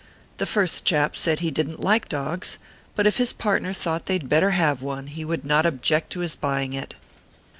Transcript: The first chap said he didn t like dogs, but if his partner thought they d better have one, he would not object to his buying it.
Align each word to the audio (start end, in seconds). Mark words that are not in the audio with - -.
The 0.37 0.47
first 0.49 0.83
chap 0.83 1.15
said 1.15 1.41
he 1.41 1.51
didn 1.51 1.75
t 1.75 1.81
like 1.83 2.09
dogs, 2.09 2.57
but 2.95 3.05
if 3.05 3.17
his 3.17 3.31
partner 3.33 3.71
thought 3.71 4.07
they 4.07 4.17
d 4.17 4.25
better 4.25 4.49
have 4.49 4.81
one, 4.81 5.05
he 5.05 5.23
would 5.23 5.45
not 5.45 5.67
object 5.67 6.09
to 6.13 6.21
his 6.21 6.35
buying 6.35 6.73
it. 6.73 6.95